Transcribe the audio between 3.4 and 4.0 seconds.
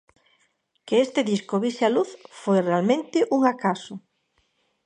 acaso.